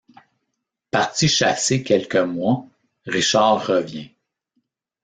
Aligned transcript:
Parti 0.89 1.27
chasser 1.27 1.83
quelques 1.83 2.15
mois, 2.15 2.65
Richard 3.05 3.63
revient. 3.67 4.09